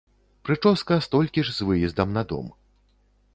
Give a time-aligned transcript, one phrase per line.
[0.47, 2.49] Прычоска столькі ж з выездам на дом.